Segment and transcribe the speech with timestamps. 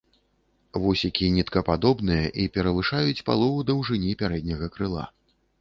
[0.85, 5.03] Вусікі ніткападобныя і перавышаюць палову даўжыні пярэдняга крыла.